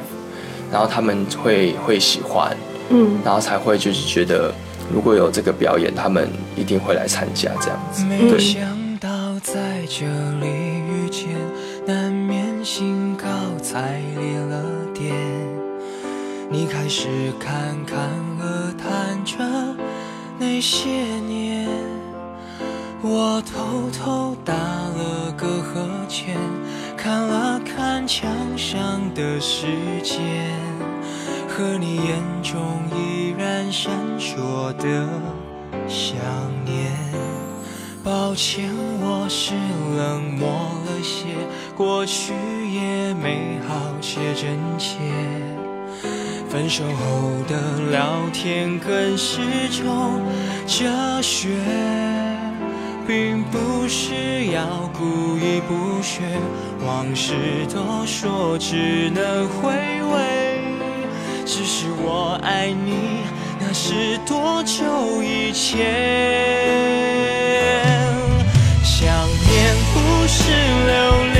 [0.71, 2.55] 然后他们会会喜欢，
[2.89, 4.53] 嗯，然后才会就是觉得
[4.93, 8.05] 如果有这个表演，他们一定会来参加这样子。
[8.05, 8.61] 没想
[8.99, 9.09] 到
[9.41, 10.05] 在这
[10.39, 11.29] 里遇见，
[11.85, 13.25] 难免心高
[13.61, 14.63] 采烈了。
[16.49, 17.99] 你开始侃侃
[18.39, 19.37] 而谈着
[20.39, 20.89] 那些
[21.27, 21.67] 年，
[23.01, 26.37] 我偷偷打了个呵欠，
[26.95, 28.79] 看了看墙上
[29.13, 29.67] 的时
[30.01, 30.55] 间，
[31.49, 35.05] 和你眼中依然闪烁的
[35.85, 36.15] 想
[36.63, 36.93] 念。
[38.05, 38.69] 抱歉，
[39.01, 39.53] 我是
[39.97, 40.47] 冷漠
[40.85, 41.25] 了些，
[41.75, 42.33] 过去
[42.71, 44.95] 也美好且真切。
[46.49, 50.21] 分手后的聊天更是种
[50.65, 51.49] 哲学，
[53.05, 56.21] 并不是要故意不学，
[56.85, 57.33] 往事
[57.73, 60.61] 都说只能回味。
[61.45, 63.23] 只是我爱你，
[63.59, 65.85] 那是多久以前？
[68.83, 70.51] 想念不是
[70.87, 70.95] 留
[71.33, 71.36] 恋，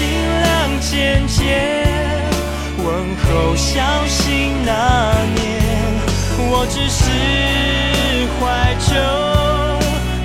[0.00, 0.08] 神尽
[0.40, 1.84] 量简洁，
[2.78, 2.86] 问
[3.16, 5.38] 候小心那年，
[6.38, 7.04] 我只是
[8.38, 8.40] 怀
[8.80, 8.88] 旧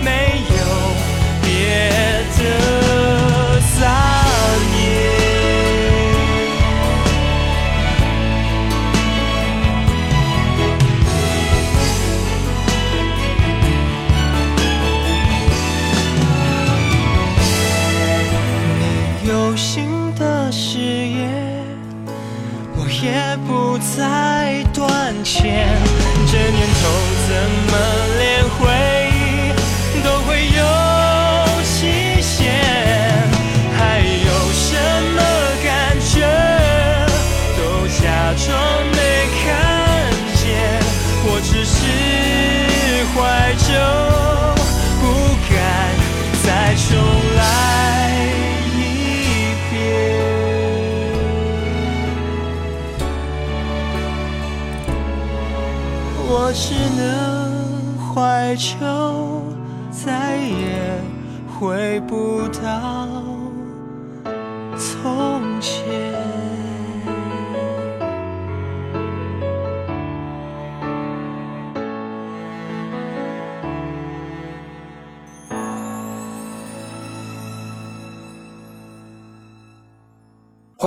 [0.01, 0.07] 没
[0.55, 0.59] 有
[1.41, 1.45] 别
[2.38, 2.39] 的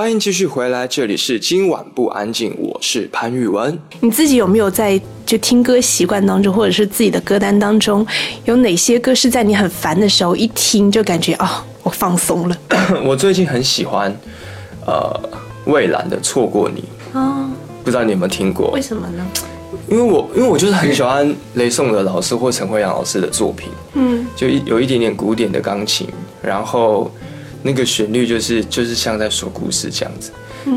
[0.09, 3.79] 欢迎继续回来，这里是今晚不安静，我是潘玉文。
[4.01, 8.07] 你自己有没有在就听歌习惯当中，或者是自己的歌单当中，
[8.47, 11.47] 有哪些歌是在你很烦的时候一听就感觉哦，
[11.83, 12.57] 我放松了？
[13.05, 14.11] 我最近很喜欢
[14.87, 15.15] 呃
[15.67, 16.83] 蔚蓝的《错过你》
[17.19, 17.47] 哦，
[17.85, 18.71] 不知道你有没有听过？
[18.71, 19.27] 为什么呢？
[19.91, 26.09] 因为我因为我就是很喜欢雷颂的老师或陈慧阳老师的作品，嗯，就一有一点点古典的钢琴，
[26.41, 27.11] 然后
[27.63, 30.31] 那个旋律就是就是像在说故事这样子，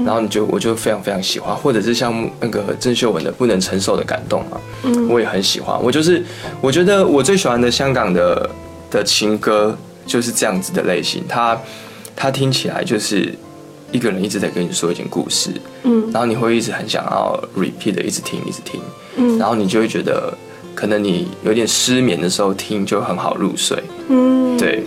[0.05, 5.77] 然后你就我就非常非常喜欢，或者是像那个郑秀文的《不能承受的感动》嘛，嗯，我也很喜欢。
[5.81, 6.23] 我就是
[6.59, 8.49] 我觉得我最喜欢的香港的
[8.89, 11.59] 的情歌就是这样子的类型，它
[12.15, 13.33] 它听起来就是
[13.91, 15.51] 一个人一直在跟你说一件故事，
[15.83, 18.81] 嗯，然后你会一直很想要 repeat 的一直听一直听，
[19.17, 20.33] 嗯，然后你就会觉得
[20.73, 23.77] 可能你有点失眠的时候听就很好入睡，
[24.09, 24.83] 嗯，对。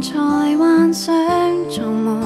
[0.00, 0.18] 才
[0.56, 1.14] 幻想
[1.68, 2.20] 做夢，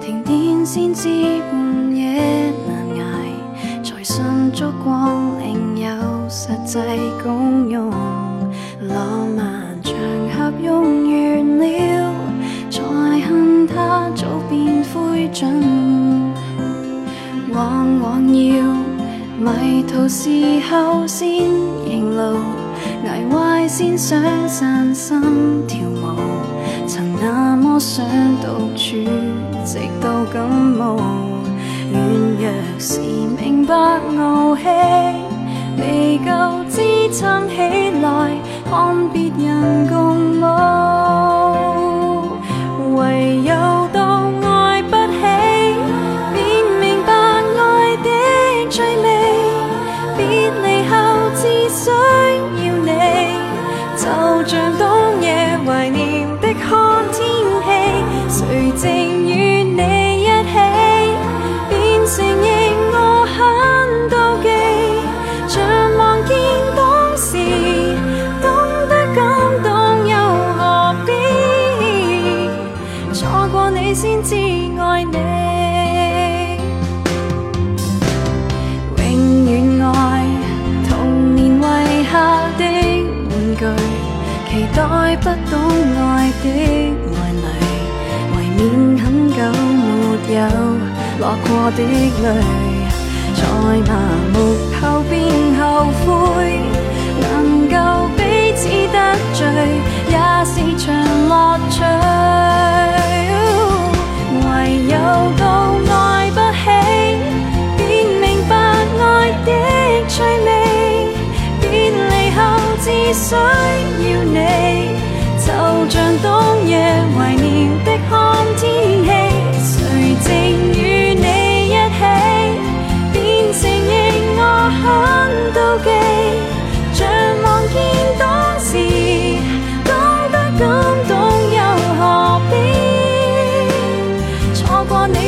[0.00, 1.08] 停電先知
[1.52, 5.88] 半夜难捱，才信烛光另有
[6.28, 6.82] 實際
[7.22, 7.90] 功用。
[8.88, 9.94] 浪漫場
[10.36, 12.12] 合用完了，
[12.70, 15.46] 才恨它早變灰烬。
[17.52, 18.64] 往往要
[19.38, 21.28] 迷途時候先
[21.86, 22.38] 認路，
[23.04, 25.20] 捱壞先想散心
[25.68, 26.55] 跳舞。
[26.86, 28.06] 曾那么想
[28.40, 28.96] 独处，
[29.64, 30.96] 直到感冒。
[31.92, 32.00] 软
[32.38, 33.74] 弱时明白
[34.18, 34.62] 傲气，
[35.76, 36.30] 未够
[36.70, 36.80] 支
[37.12, 37.56] 撑起
[38.00, 38.30] 来，
[38.70, 40.44] 看别人共舞。
[42.96, 43.52] 唯有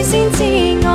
[0.02, 0.87] 先知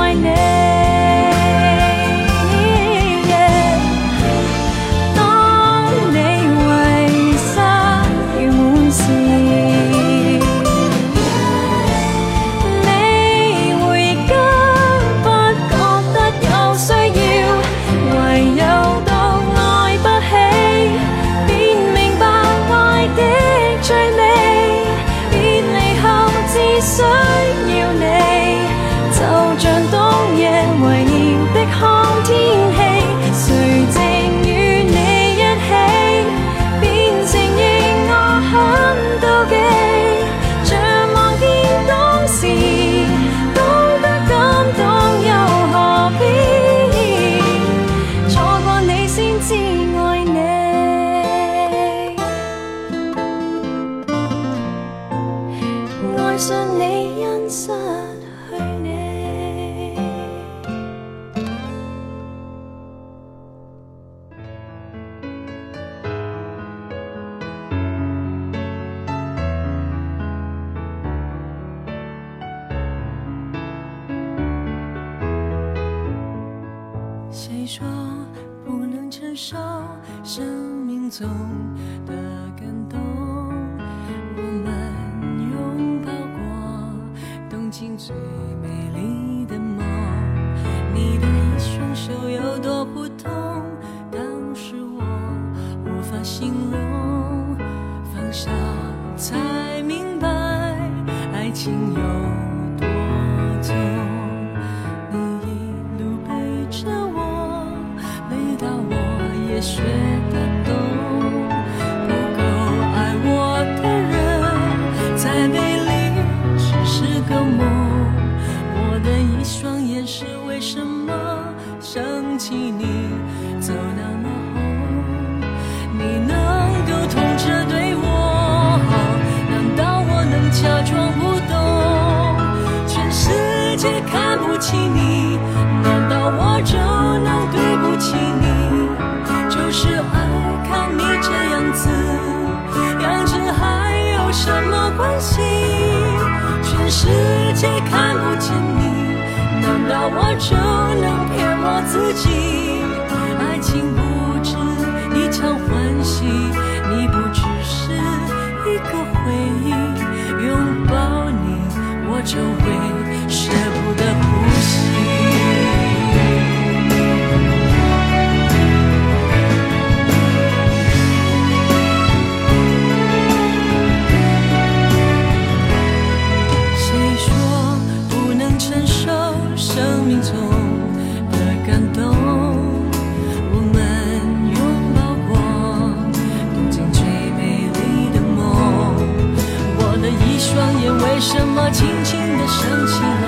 [191.64, 193.23] 我轻轻地想起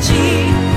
[0.00, 0.69] 情？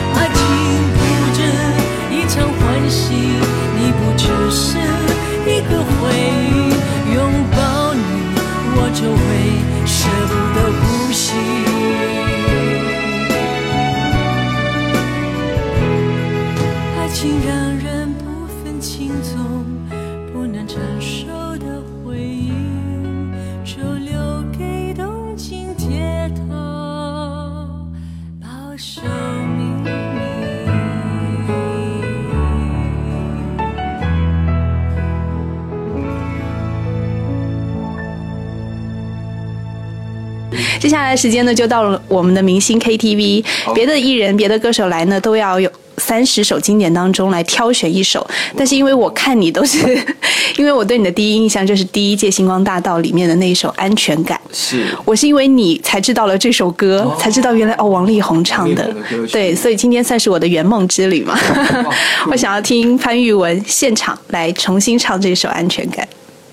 [40.83, 43.41] 接下来时间呢，就到了我们的明星 KTV，
[43.73, 48.27] 别的艺人、别的歌手来呢，都要有三十首经典当中来挑选一首。
[48.57, 49.77] 但是因为我看你都是，
[50.59, 54.83] 因为我对你的第一印象就是第一届星光大道里面的那一首《安全感》，是。
[55.05, 58.93] 我是因为你才知道了这首歌，才知道原来哦王力宏唱的。
[59.31, 61.39] 对，所以今天算是我的圆梦之旅嘛。
[62.29, 66.05] 我想要听潘玉文现场来重新唱这首《安全感》。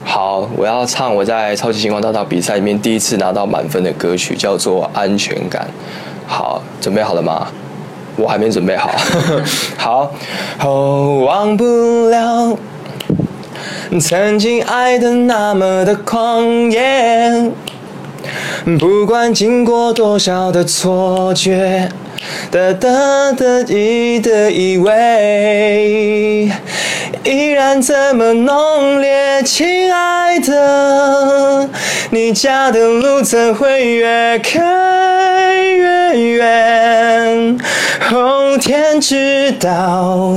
[0.02, 5.62] 好，我要唱我在超级星光大道比赛里面第一次拿到满分的歌曲，叫做《安全感》。
[6.26, 7.46] 好，准备好了吗？
[8.16, 8.90] 我还没准备好。
[9.78, 10.12] 好，
[10.62, 11.64] 哦，忘不
[12.08, 12.56] 了
[14.00, 17.50] 曾经爱的那么的狂野，
[18.78, 21.88] 不管经过多少的错觉，
[22.50, 26.50] 得得得意的以为
[27.24, 31.68] 依然这么浓烈，亲爱的，
[32.10, 35.29] 你家的路怎会越开？
[35.54, 37.58] 越远？
[38.08, 40.36] 后天知道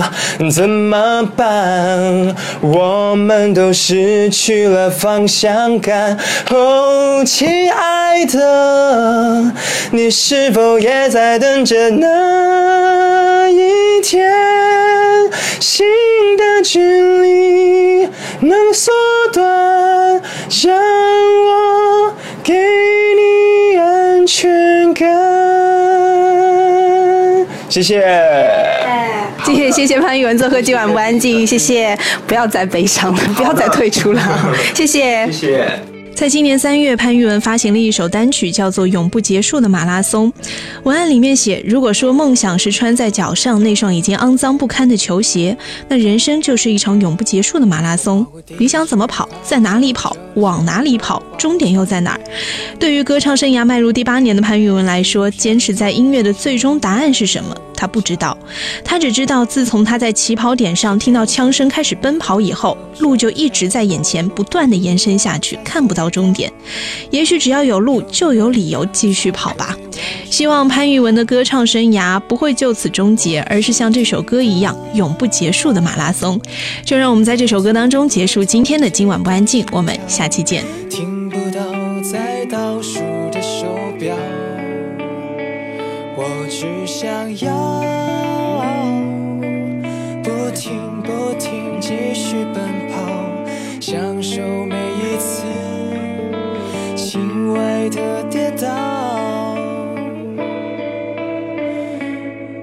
[0.51, 2.35] 怎么办？
[2.61, 6.17] 我们都失去了方向感。
[6.51, 9.51] 哦，亲爱的，
[9.91, 14.31] 你是否也在等着那一天？
[15.59, 15.85] 心
[16.37, 18.07] 的距离
[18.41, 18.91] 能缩
[19.31, 20.21] 短，
[20.63, 20.75] 让
[21.45, 22.53] 我给
[24.35, 25.07] 全感。
[27.69, 28.03] 谢谢。
[29.45, 34.21] 谢谢谢谢潘玉文做客今晚不安静，谢谢，不要再悲伤了，不要再退出了，
[34.73, 35.31] 谢谢。
[35.31, 35.92] 谢谢。
[36.23, 40.31] 在今年三月，潘玉文发行了一首单曲，叫做《永不结束的马拉松》。
[40.83, 45.57] 文案里面写：如果说梦想是穿在脚上那双已经肮脏不堪的球鞋，
[45.89, 48.25] 那人生就是一场永不结束的马拉松。
[48.57, 52.19] 你想怎么跑，在哪里跑，往哪里跑，终点又在哪儿？
[52.79, 57.53] 对于歌唱生涯迈入第八年的潘玉文来说，坚持在音乐的最终答案是什么？
[57.83, 58.37] 他不知道，
[58.81, 66.49] 他只知道，自从他在起跑点上听到枪声开始奔跑以后，路就一直在眼前不断的延伸下去，看不到终点。
[67.11, 69.77] 也许只要有路，就有理由继续跑吧。
[70.29, 76.39] 希望潘玉文的歌唱生涯不会就此终结，而是像这首歌一样永不结束的马拉松。
[76.85, 80.63] 就让我们在这首歌当中结束今天的今晚不安静，我们下期见。
[80.89, 81.61] 听不到
[82.01, 82.99] 在倒数
[86.25, 87.51] 我只想要
[90.23, 92.95] 不停不停继续奔跑，
[93.81, 95.43] 享受每一次
[96.95, 98.69] 轻微的跌倒。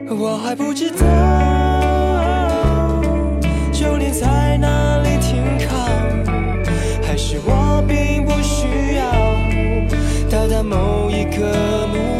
[0.08, 1.04] 我还不知道，
[3.72, 5.36] 终点在哪里停
[5.68, 5.76] 靠，
[7.02, 9.02] 还是我并不需要
[10.30, 12.19] 到达某一个目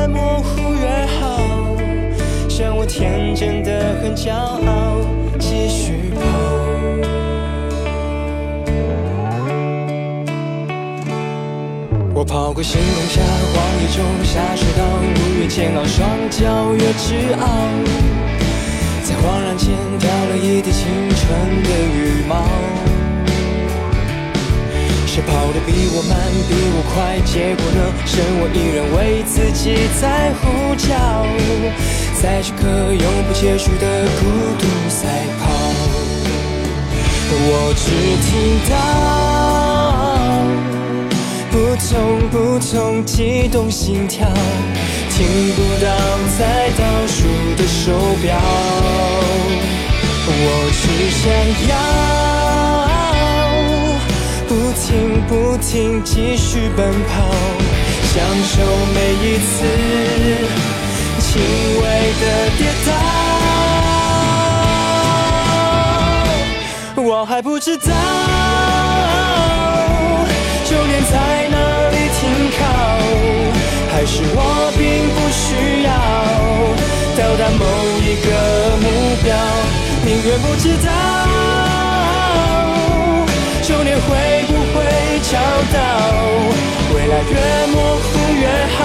[0.00, 1.36] 越模糊越好，
[2.48, 4.96] 像我天真的很骄傲，
[5.38, 6.20] 继续跑。
[12.14, 13.20] 我跑过星空下，
[13.52, 17.44] 荒野中下水道，路越煎熬，双脚越直傲。
[19.04, 22.89] 在恍然间掉了一地青春的羽毛。
[25.12, 27.18] 谁跑得比我慢，比我快？
[27.26, 27.80] 结果呢？
[28.06, 30.46] 剩我一人为自己在呼
[30.76, 30.86] 叫，
[32.22, 34.22] 在这个永不结束的孤
[34.56, 35.42] 独赛跑。
[37.42, 37.90] 我只
[38.22, 38.30] 听
[38.70, 38.72] 到。
[41.50, 41.90] 扑通
[42.30, 44.28] 扑通悸动心跳，
[45.10, 45.90] 听不到
[46.38, 47.90] 在倒数的手
[48.22, 48.38] 表。
[50.32, 50.82] 我只
[51.18, 51.26] 想
[51.68, 51.74] 要
[54.50, 57.22] 不停不停继续奔跑，
[58.02, 58.52] 享受
[58.92, 59.48] 每一次
[61.20, 61.40] 轻
[61.80, 61.82] 微
[62.20, 62.24] 的
[62.58, 62.88] 跌倒。
[67.00, 67.84] 我还不知道。
[70.68, 71.14] 终点在
[71.48, 71.56] 哪
[71.92, 72.20] 里停
[72.58, 72.60] 靠？
[73.92, 74.38] 还是我
[74.76, 74.82] 并
[75.14, 75.88] 不需要
[77.16, 77.62] 到达某
[78.02, 78.28] 一个
[78.82, 78.84] 目
[79.22, 79.30] 标？
[80.04, 80.90] 宁愿不知道
[83.62, 84.08] 终点会
[84.72, 84.76] 会
[85.30, 85.32] 找
[85.72, 85.76] 到，
[86.94, 87.34] 未来越
[87.72, 88.08] 模糊
[88.40, 88.44] 越
[88.76, 88.80] 好，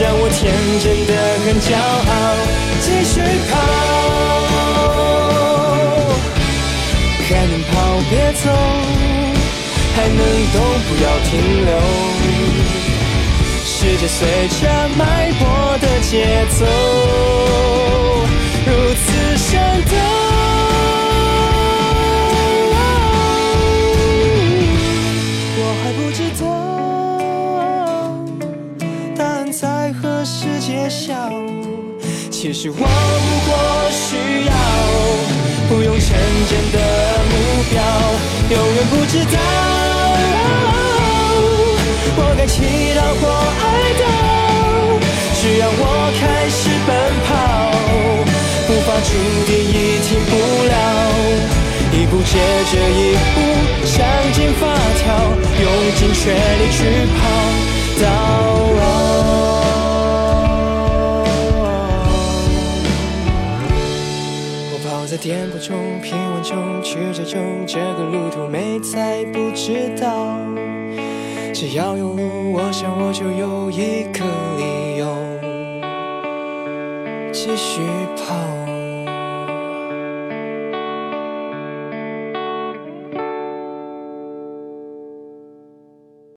[0.00, 0.40] 让我天
[0.82, 1.12] 真的
[1.44, 1.68] 很骄
[2.10, 2.12] 傲，
[2.80, 3.14] 继续
[3.50, 3.52] 跑，
[7.28, 7.74] 还能跑
[8.10, 8.44] 别走。
[9.96, 10.20] 还能
[10.52, 10.54] 动，
[10.86, 11.30] 不要停
[11.64, 11.70] 留。
[13.64, 14.20] 世界随
[14.60, 14.60] 着
[14.94, 15.00] 脉
[15.38, 15.42] 搏
[15.80, 16.12] 的节
[16.50, 16.60] 奏，
[18.66, 19.06] 如此
[19.38, 19.48] 生
[19.88, 19.94] 动。
[25.86, 26.44] 还不知道，
[29.16, 31.14] 答案在何时揭晓。
[32.28, 32.82] 其实我不
[33.46, 33.54] 过
[33.92, 34.16] 需
[34.46, 34.52] 要，
[35.68, 36.08] 不用成
[36.50, 36.78] 真的
[37.30, 37.34] 目
[37.70, 37.78] 标，
[38.50, 39.38] 永远不知道。
[42.18, 42.56] 我该祈
[42.96, 43.24] 祷或
[43.62, 43.64] 哀
[44.02, 44.02] 悼，
[45.40, 45.80] 只要我
[46.18, 46.90] 开始奔
[47.28, 47.30] 跑，
[48.66, 49.08] 步伐注
[49.46, 50.34] 定已停不
[50.66, 50.74] 了，
[52.16, 52.38] 一步接
[52.72, 53.36] 着一步，
[53.84, 53.94] 想
[54.32, 55.04] 尽发条，
[55.60, 56.78] 用尽全力去
[57.12, 57.20] 跑
[58.00, 58.04] 到。
[64.72, 70.38] 我跑在颠簸中、平稳中、曲折中，这个路途没再不知道。
[71.52, 74.24] 只要有路，我想我就有一个
[74.56, 75.06] 理由
[77.30, 77.82] 继续
[78.16, 78.55] 跑。